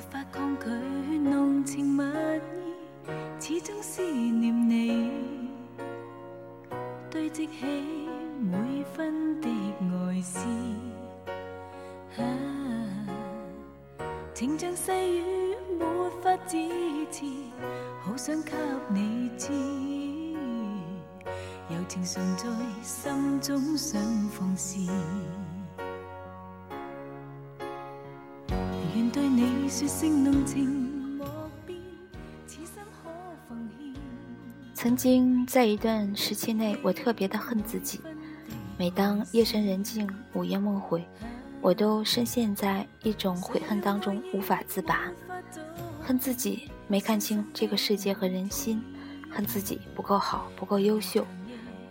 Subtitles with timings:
[0.00, 0.66] 没法抗拒
[1.18, 5.10] 浓情蜜意，始终思念你，
[7.10, 7.66] 堆积起
[8.40, 9.48] 每分的
[10.08, 10.48] 爱思。
[12.16, 12.24] 啊
[14.32, 16.56] 情像细雨，没法支
[17.12, 17.26] 持，
[18.00, 18.52] 好想给
[18.88, 19.52] 你知，
[21.68, 22.48] 柔情常在
[22.82, 24.78] 心中想放肆。
[34.74, 38.00] 曾经在一段时期内，我特别的恨自己。
[38.76, 41.06] 每当夜深人静、午夜梦回，
[41.60, 45.02] 我都深陷在一种悔恨当中，无法自拔。
[46.02, 48.82] 恨自己没看清这个世界和人心，
[49.30, 51.24] 恨自己不够好、不够优秀，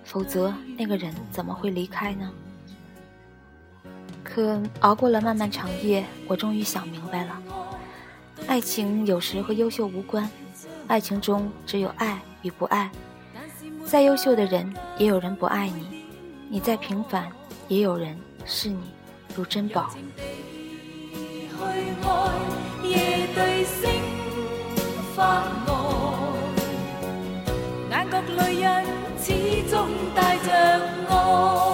[0.04, 2.30] 否则那个人怎么会离开呢？
[4.22, 7.42] 可熬过了漫漫长夜，我终于想明白了：
[8.50, 10.28] 爱情有时和优秀无关，
[10.88, 12.90] 爱情中只有爱与不爱。
[13.86, 15.84] 再优秀的人，也有人不爱你；
[16.50, 17.30] 你再平凡，
[17.68, 18.90] 也有人视你
[19.36, 19.92] 如珍宝。
[27.92, 28.66] 眼角泪印
[29.22, 30.52] 始终带着
[31.08, 31.69] 爱。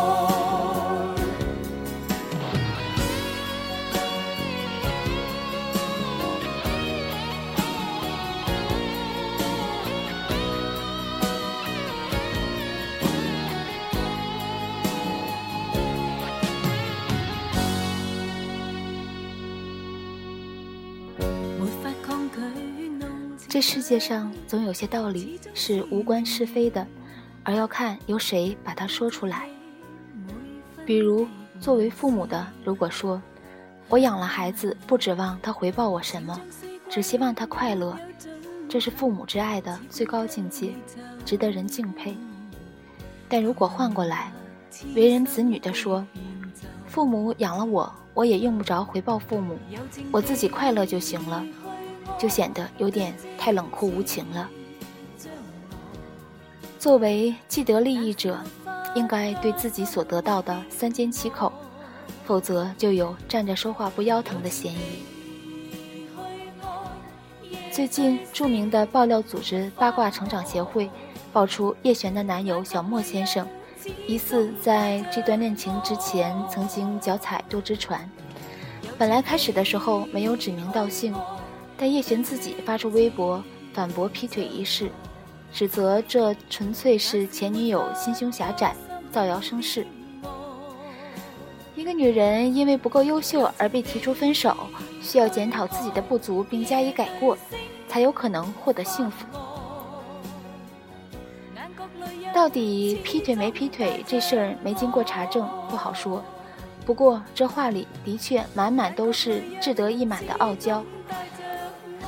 [23.56, 26.86] 这世界上总有些道理是无关是非的，
[27.42, 29.47] 而要看由谁把它说出来。
[30.86, 31.25] 比如，
[31.62, 33.22] 作为父母的，如果说
[33.88, 36.38] “我养了孩子，不指望他回报我什么，
[36.90, 37.97] 只希望他快乐”，
[38.68, 40.74] 这是父母之爱的最高境界，
[41.24, 42.18] 值得人敬佩。
[43.30, 44.34] 但如果换过来，
[44.97, 46.06] 为人子女的说
[46.85, 49.57] ：“父母养了我，我也用不着回报父母，
[50.12, 51.41] 我自己快乐就行了”，
[52.18, 54.50] 就显得有点太冷酷无情了。
[56.80, 58.40] 作为既得利益者，
[58.96, 61.52] 应该对自己所得到的三缄其口，
[62.26, 65.04] 否则就有站着说话不腰疼的嫌疑。
[67.72, 70.90] 最近，著名的爆料组织八卦成长协会
[71.34, 73.46] 爆出叶璇的男友小莫先生，
[74.08, 78.10] 疑似在这段恋情之前曾经脚踩多只船。
[78.98, 81.14] 本来开始的时候没有指名道姓，
[81.78, 83.44] 但叶璇自己发出微博
[83.74, 84.90] 反驳劈腿一事，
[85.52, 88.75] 指责这纯粹是前女友心胸狭窄、
[89.12, 89.86] 造谣生事。
[91.75, 94.56] 一个女人因为不够优秀而被提出分手，
[95.02, 97.38] 需要检讨自己的不足并加以改过，
[97.88, 99.25] 才有可能获得幸福。
[102.34, 106.24] 到底劈腿没劈腿这事儿没经过查证，不好说。
[106.86, 110.84] 不过这话里的确满满都是志得意满的傲娇。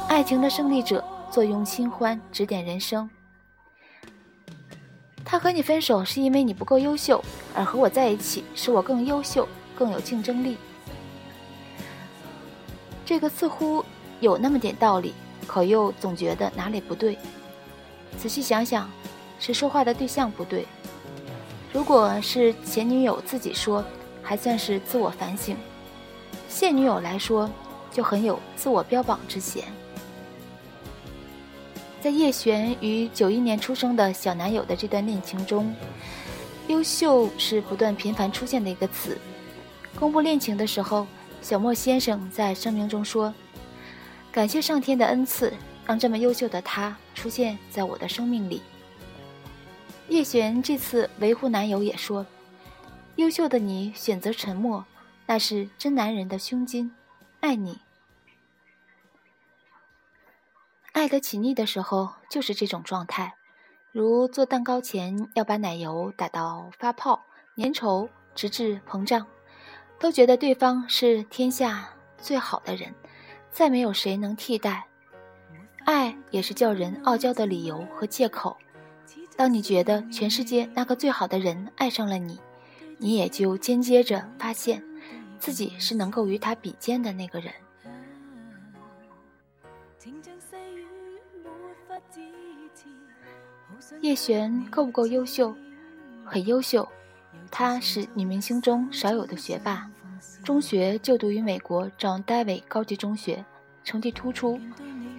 [0.08, 3.10] 爱情的胜利者，坐拥新欢，指点人生。
[5.26, 7.22] 他和你分手是因为你不够优秀，
[7.54, 9.48] 而和我在一起使我更优秀，
[9.78, 10.58] 更有竞争力。
[13.06, 13.84] 这个似乎
[14.22, 15.14] 有那么点道理，
[15.46, 17.18] 可又总觉得哪里不对。
[18.18, 18.90] 仔细想想，
[19.40, 20.66] 是说话的对象不对。
[21.74, 23.84] 如果是前女友自己说，
[24.24, 25.54] 还算是自我反省；
[26.48, 27.50] 现女友来说，
[27.92, 29.66] 就很有自我标榜之嫌。
[32.00, 35.74] 在叶璇与九一年出生的小男友的这段恋情中，
[36.68, 39.18] 优秀是不断频繁出现的一个词。
[40.00, 41.08] 公布恋情的时候，
[41.42, 43.34] 小莫先生在声明中说
[44.32, 45.52] ：“感谢上天的恩赐，
[45.86, 48.62] 让这么优秀的他出现在我的生命里。”
[50.08, 52.26] 叶璇这次维护男友也说。
[53.16, 54.86] 优秀的你选择沉默，
[55.26, 56.92] 那是真男人的胸襟。
[57.40, 57.80] 爱你，
[60.98, 63.36] 爱得起腻的时候就是这种状态，
[63.92, 67.24] 如做蛋糕前要把奶油打到发泡、
[67.56, 69.28] 粘稠，直至膨胀，
[70.00, 72.96] 都觉得对方是天下最好的人，
[73.52, 74.88] 再没有谁能替代。
[75.86, 78.58] 爱也是叫人傲娇的理由和借口。
[79.36, 82.40] 当你觉得全世界那个最好的人爱上了你。
[82.98, 84.84] 你也就间接着发现，
[85.38, 87.54] 自己是能够与他比肩的那个人。
[94.02, 95.56] 叶璇够不够优秀？
[96.26, 96.88] 很优秀，
[97.50, 99.90] 她是女明星中少有的学霸，
[100.44, 103.44] 中学就读于美国 John Dewey 高级中学，
[103.84, 104.60] 成绩突出，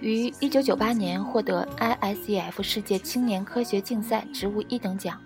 [0.01, 5.19] 于1998年获得 ISEF 世界青年科学竞赛植物一等奖。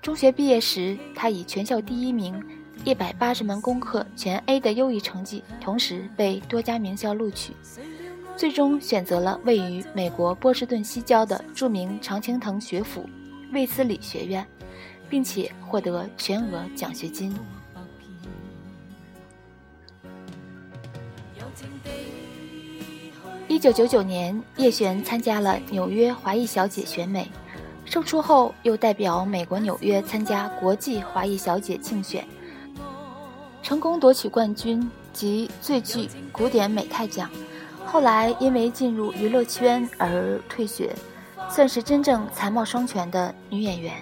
[0.00, 2.42] 中学毕业时，他以全校第一名、
[2.84, 7.54] 180门功课全 A 的优异成绩，同时被多家名校录取，
[8.42, 13.08] 最终选择了位于美国波士顿西郊的著名常青藤学府
[13.52, 14.44] 卫斯理学院，
[15.08, 17.32] 并且获得全额奖学金。
[23.46, 27.30] 一九九九年，叶璇参加了纽约华裔小姐选美，
[27.84, 32.26] 胜出后又代表美国纽约参加国际华裔小姐竞选，
[33.62, 37.30] 成功夺取冠军及最具古典美态奖。
[37.86, 40.94] 后来因为进入娱乐圈而退学，
[41.50, 43.94] 算是真正才貌双全的女演员。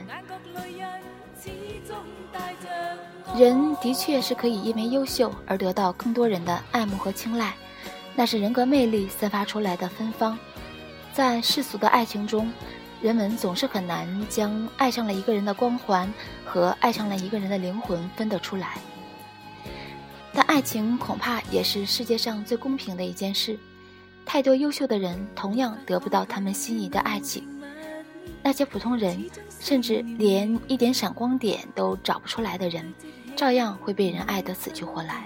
[3.36, 7.54] 人的确是可以因为优秀而得到更多人的爱慕和青睐。
[8.14, 10.38] 那是人格魅力散发出来的芬芳，
[11.12, 12.52] 在世俗的爱情中，
[13.00, 16.12] 人们总是很难将爱上了一个人的光环
[16.44, 18.78] 和爱上了一个人的灵魂分得出来。
[20.32, 23.58] 但爱情恐怕也是世界上最公平的一件事，
[24.32, 27.42] 太多优秀的人同样得不到他们心仪的爱情，
[28.44, 29.28] 那些普通人，
[29.58, 32.94] 甚至连一点闪光点都找不出来的人，
[33.34, 35.24] 照样会被人爱得死去活来。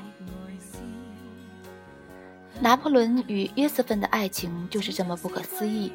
[2.61, 5.93] 拿破仑与约瑟芬的爱情就是这么不可思议。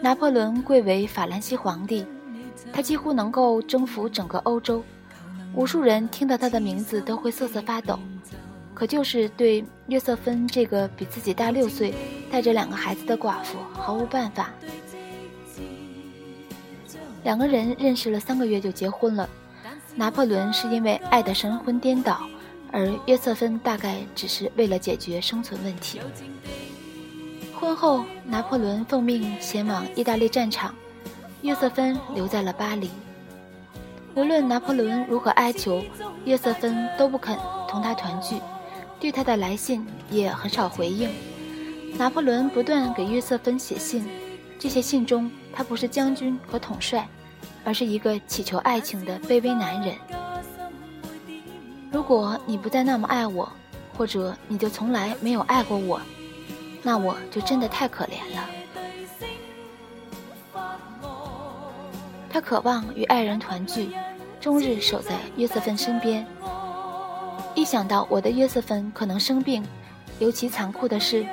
[0.00, 2.06] 拿破仑贵为法兰西皇帝，
[2.72, 4.82] 他几乎能够征服整个欧洲，
[5.52, 7.98] 无数人听到他的名字都会瑟瑟发抖。
[8.78, 11.92] 可就是对约瑟芬这个比自己大六岁、
[12.30, 14.52] 带着两个孩子的寡妇毫无办法。
[17.24, 19.28] 两个人认识了三个月就结婚了，
[19.96, 22.20] 拿破仑是因为爱得神魂颠倒。
[22.70, 26.00] 而约瑟芬大概只是为了解决生存问题。
[27.58, 30.72] 婚后，拿破仑奉命前往意大利战场，
[31.42, 32.88] 约瑟芬留在了巴黎。
[34.14, 35.82] 无论拿破仑如何哀求，
[36.24, 37.36] 约瑟芬都不肯
[37.66, 38.36] 同他团聚，
[39.00, 41.08] 对他的来信也很少回应。
[41.96, 44.06] 拿破仑不断给约瑟芬写信，
[44.58, 47.08] 这些信中他不是将军和统帅，
[47.64, 49.94] 而是一个祈求爱情的卑微男人。
[51.90, 53.50] 如果你不再那么爱我，
[53.96, 56.00] 或者你就从来没有爱过我，
[56.82, 58.48] 那我就真的太可怜了。
[62.30, 63.90] 他渴望与爱人团聚，
[64.38, 66.24] 终日守在约瑟芬身边。
[67.58, 69.64] 一想到我的约瑟芬可能生病，
[70.20, 71.26] 尤其残酷的是，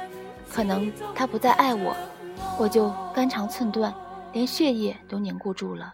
[0.49, 1.95] 可能他不再爱我，
[2.57, 3.93] 我就肝肠寸断，
[4.33, 5.93] 连血液都凝固住了。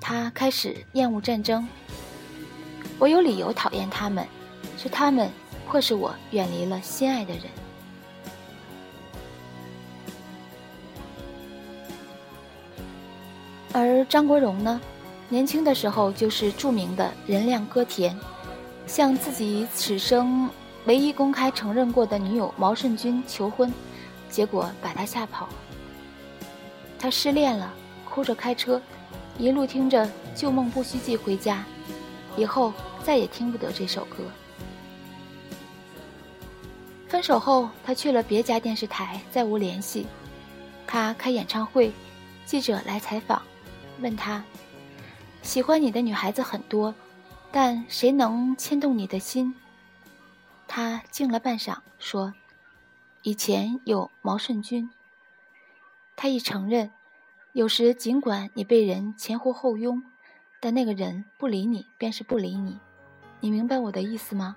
[0.00, 1.66] 他开始厌恶战争。
[3.00, 4.24] 我有理由讨厌他们，
[4.78, 5.28] 是他们
[5.66, 7.42] 迫使我远离了心爱的人。
[13.72, 14.80] 而张国荣呢，
[15.28, 18.16] 年轻的时候就是著名的人靓歌甜，
[18.86, 20.48] 向自己此生
[20.86, 23.72] 唯一公开承认过的女友毛舜筠求婚，
[24.30, 25.48] 结果把他吓跑。
[26.98, 27.72] 他失恋了，
[28.08, 28.80] 哭着开车，
[29.38, 31.64] 一路听着《旧梦不须记》回家。
[32.36, 34.18] 以后再也听不得这首歌。
[37.08, 40.06] 分手后，他去了别家电视台，再无联系。
[40.86, 41.90] 他开演唱会，
[42.44, 43.40] 记者来采访，
[44.00, 44.44] 问他
[45.42, 46.94] ：“喜欢你的女孩子很多，
[47.58, 49.54] 但谁能牵动你的心？”
[50.68, 52.34] 他静了半晌，说
[53.24, 54.90] ：“以前有毛舜筠。”
[56.16, 56.90] 他一承认，
[57.54, 60.04] 有时尽管你被人前呼后拥。
[60.60, 62.78] 但那个人不理你，便是不理你，
[63.40, 64.54] 你明白我的意思吗？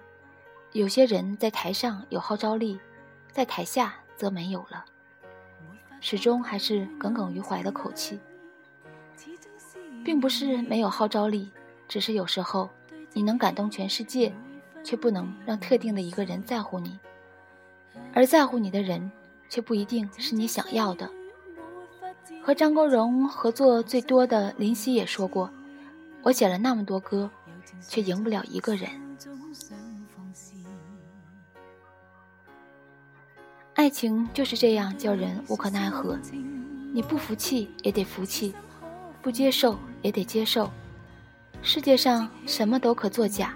[0.74, 2.82] 有些人在台上有号召力，
[3.32, 4.84] 在台下则没有了，
[6.02, 8.20] 始终还是耿耿于怀的口气，
[10.04, 11.50] 并不是没有号召力，
[11.88, 12.70] 只是有时候
[13.14, 14.34] 你能感动全世界，
[14.84, 16.98] 却不能让特定的一个人在乎你，
[18.14, 19.12] 而在乎你的人，
[19.50, 21.10] 却不一定是你想要的。
[22.42, 25.50] 和张国荣合作最多的林夕也说过。
[26.22, 27.30] 我写了那么多歌，
[27.82, 28.90] 却赢不了一个人。
[33.74, 36.20] 爱情就是这样，叫人无可奈何。
[36.94, 38.54] 你不服气也得服气，
[39.22, 40.70] 不接受也得接受。
[41.62, 43.54] 世界上什么都可作假，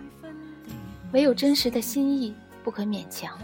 [1.14, 2.34] 唯有真实的心意
[2.64, 3.38] 不可勉强。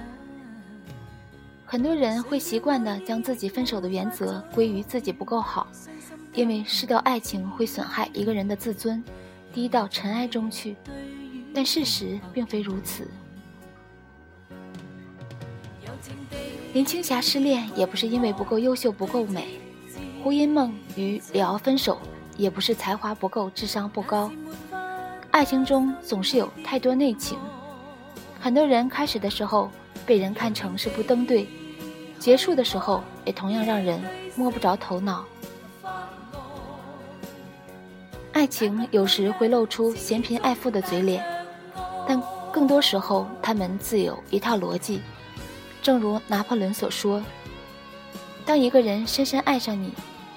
[1.66, 5.68] 很多人会习惯的将自己分手的原则归于自己不够好。
[6.34, 9.04] 因为失掉爱情会损害一个人的自尊，
[9.52, 10.76] 低到尘埃中去，
[11.56, 13.08] 但事实并非如此。
[16.72, 19.60] 林青霞失恋也不是因为不够优秀、不够美，
[20.24, 22.00] 胡因梦与李敖分手
[22.38, 24.32] 也不是才华不够、智商不高。
[25.32, 27.38] 爱情中总是有太多内情，
[28.40, 29.72] 很多人开始的时候
[30.06, 31.48] 被人看成是不登对，
[32.18, 34.02] 结束的时候也同样让人
[34.36, 35.24] 摸不着头脑。
[38.34, 41.24] 爱情有时会露出嫌贫爱富的嘴脸，
[42.08, 42.22] 但
[42.52, 45.02] 更多时候他们自有一套逻辑。
[45.82, 47.24] 正如拿破仑所说
[48.46, 49.94] ：“当一个人深深爱上你，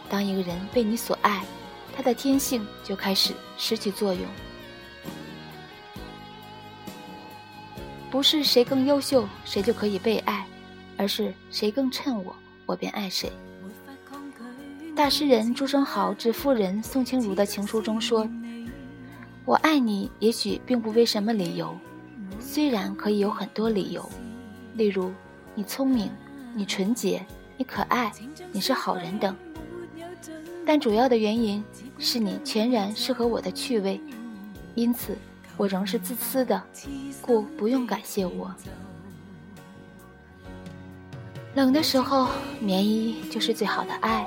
[0.09, 1.43] 当一个人被你所爱，
[1.97, 4.23] 他的天性就开始失去作用。
[8.13, 10.47] 不是谁更优秀谁就可以被爱，
[10.99, 13.33] 而是谁更衬我，我便爱谁。”
[14.95, 18.29] 大诗人朱生豪致夫人宋清如的情书中说
[19.47, 21.75] ：“我爱你，也许并不为什么理由，
[22.39, 24.07] 虽然可以有很多理由，
[24.75, 25.11] 例如
[25.55, 26.11] 你聪明，
[26.55, 27.25] 你纯洁，
[27.57, 28.13] 你可爱，
[28.53, 29.35] 你是好人等。
[30.67, 31.65] 但主要的原因
[31.99, 33.99] 是你全然适合我的趣味，
[34.75, 35.17] 因此
[35.57, 36.63] 我仍是自私的，
[37.21, 38.53] 故不用感谢我。
[41.55, 42.29] 冷的时候，
[42.61, 44.27] 棉衣就是最好的爱。”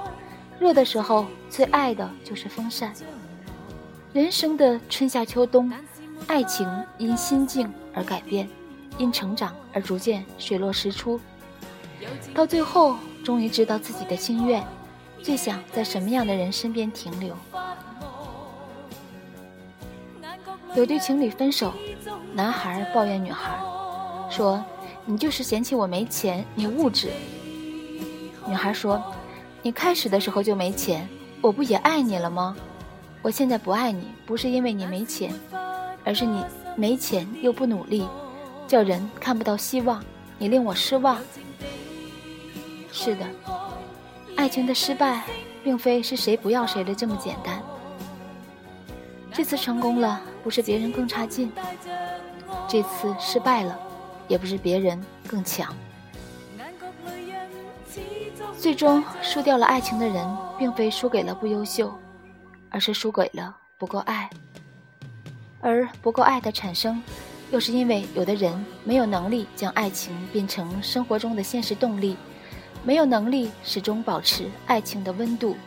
[0.58, 2.94] 热的时候，最爱的就是风扇。
[4.13, 5.70] 人生的春夏秋冬，
[6.27, 6.65] 爱情
[6.98, 8.48] 因心境而改变，
[8.98, 11.20] 因成长而逐渐水落石出。
[12.34, 14.65] 到最后，终于知道自己的心愿，
[15.22, 17.36] 最想在什么样的人身边停留。
[20.75, 21.74] 有对情侣分手，
[22.34, 23.58] 男孩抱怨女孩，
[24.29, 24.63] 说
[25.05, 27.10] ：“你就是嫌弃我没钱，你物质。”
[28.48, 29.01] 女孩说。
[29.62, 31.10] 你开始的时候就没钱，
[31.41, 32.55] 我不也爱你了吗？
[33.24, 35.34] 我现在不爱你，不是因为你没钱，
[36.03, 36.44] 而是你
[36.75, 38.08] 没钱又不努力，
[38.67, 40.03] 叫人看不到希望，
[40.38, 41.17] 你令我失望。
[42.91, 43.25] 是的，
[44.36, 45.24] 爱情的失败，
[45.63, 47.60] 并非是谁不要谁的这么简单。
[49.34, 51.50] 这次成功了，不是别人更差劲；
[52.68, 53.80] 这次失败了，
[54.28, 55.75] 也不是别人更强。
[58.56, 60.24] 最终输掉了爱情的人，
[60.56, 61.92] 并非输给了不优秀，
[62.70, 64.30] 而是输给了不够爱。
[65.62, 67.02] 而不够爱的产生，
[67.50, 72.16] 又是因为有的人没有能力将爱情变成生活中的现实动力，
[72.84, 75.58] 没有能力始终保持爱情的温度。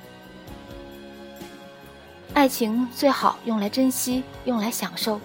[2.38, 5.20] 爱情最好用来珍惜，用来享受，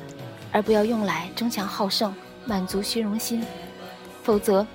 [0.52, 2.12] 而不要用来争强好胜，
[2.44, 3.46] 满足虚荣心。
[4.24, 4.66] 否则，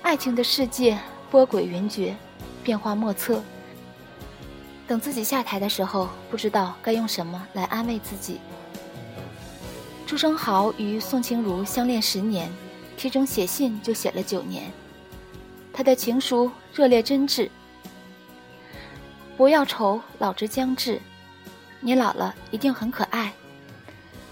[0.00, 0.96] 爱情的世界。
[1.32, 2.14] 波诡云谲，
[2.62, 3.42] 变化莫测。
[4.86, 8.40] 等自己下台的时候，不知道该用什么来安慰自己。
[10.06, 12.48] 朱生豪与宋清如相恋十年，
[12.96, 14.70] 其中写信就写了九年。
[15.72, 17.50] 他的情书热烈真挚。
[19.36, 21.02] 不要愁老之将至，
[21.80, 23.32] 你老了一定很可爱。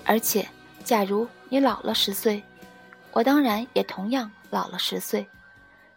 [0.05, 0.49] 而且，
[0.85, 2.43] 假如你老了十岁，
[3.13, 5.27] 我当然也同样老了十岁。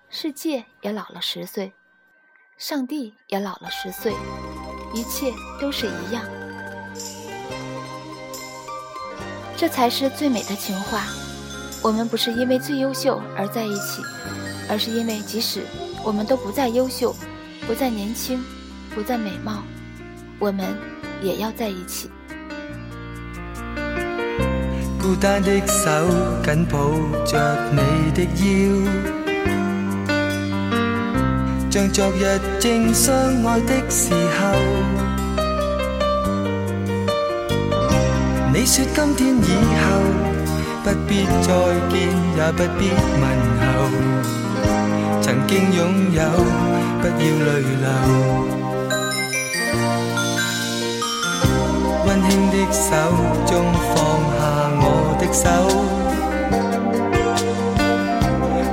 [0.10, 1.72] 世界也老了十岁，
[2.58, 4.14] 上帝也老了十岁，
[4.96, 6.24] 一切都是一样。
[9.56, 11.04] 这才是最美的情话。
[11.84, 14.02] 我们不是因为最优秀而在一起，
[14.68, 15.64] 而是因为即使
[16.04, 17.16] 我们都不再优秀，
[17.68, 18.44] 不再年轻，
[18.96, 19.64] 不再美貌，
[20.40, 20.76] 我们
[21.22, 22.10] 也要在一起。
[25.02, 25.90] 孤单的手
[26.44, 26.92] 紧抱
[27.26, 28.44] 着你的腰。
[31.72, 34.58] 像昨日正相爱的时候，
[38.52, 39.48] 你说今天以
[39.78, 39.86] 后
[40.84, 41.48] 不必再
[41.90, 41.96] 见，
[42.36, 42.90] 也不必
[43.22, 43.24] 问
[43.62, 43.68] 候。
[45.22, 45.78] 曾经拥
[46.12, 46.20] 有，
[47.02, 47.14] 不要
[47.46, 47.48] 泪
[47.82, 48.59] 流。
[52.72, 52.96] 手
[53.46, 53.52] 中
[53.94, 53.96] 放
[54.36, 54.40] 下
[54.82, 54.86] 我
[55.20, 55.44] 的手。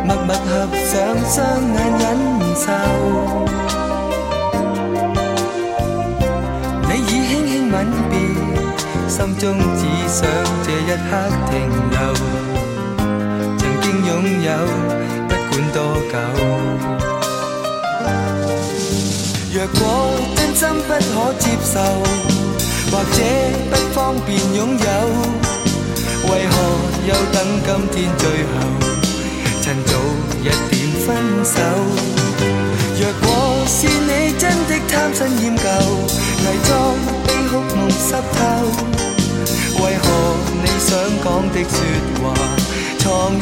[0.05, 0.49] 默默合
[0.87, 0.93] 上
[1.26, 1.35] 双
[1.75, 2.05] 眼忍
[2.55, 2.65] 受，
[6.88, 7.75] 你已轻轻吻
[8.09, 8.15] 别，
[9.09, 9.45] 心中
[9.76, 10.17] 只想
[10.62, 11.11] 这一刻
[11.50, 11.53] 停
[11.91, 11.97] 留。
[13.59, 14.11] 曾经拥
[14.43, 14.49] 有，
[15.29, 15.76] 不管多
[16.12, 16.15] 久。
[19.53, 19.81] 若果
[20.37, 21.05] 真心不可
[21.38, 21.75] 接受，
[24.26, 24.85] 便拥有，
[26.28, 26.54] 为何
[27.06, 28.54] 又等今天最后？
[29.62, 29.92] 趁早
[30.42, 30.75] 一点
[31.06, 31.06] 分
[31.45, 31.54] 手。
[32.99, 33.25] 若果
[33.66, 36.71] 是你真的贪新厌旧，伪装
[37.25, 38.38] 悲哭梦湿透，
[39.85, 40.04] 为何
[40.62, 40.88] 你想
[41.23, 41.75] 讲的说
[42.21, 42.23] 话
[42.99, 43.40] 藏于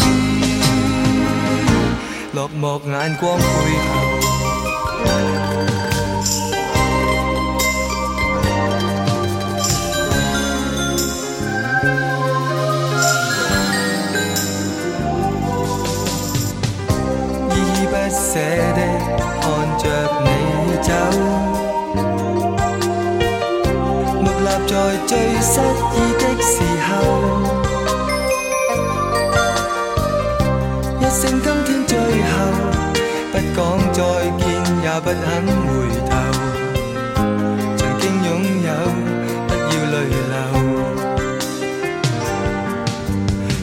[2.33, 3.43] 落寞眼光背
[3.89, 5.44] 后。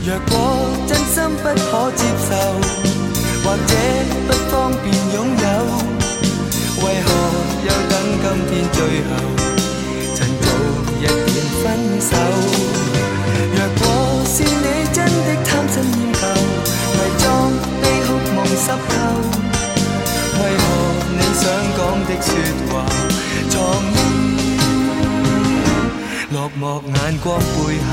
[0.03, 0.33] 若果
[0.87, 2.29] 真心不可接受，
[3.43, 3.71] 或者
[4.27, 5.45] 不方便擁有，
[6.81, 7.07] 為何
[7.61, 9.11] 又等今天最後，
[10.15, 10.43] 趁早
[10.97, 11.63] 一點分
[12.01, 12.09] 手？
[13.53, 13.81] 若果
[14.25, 16.19] 是你真的貪新厭舊，
[16.97, 17.23] 偽裝
[17.79, 18.91] 悲哭夢濕透，
[20.41, 20.59] 為何
[21.13, 21.41] 你想
[21.77, 22.27] 講的説
[22.73, 22.73] 話，
[23.51, 23.53] 藏
[23.93, 23.95] 於
[26.33, 26.61] 落寞
[26.95, 27.91] 眼光背後？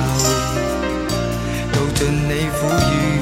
[1.98, 3.17] 尽你苦与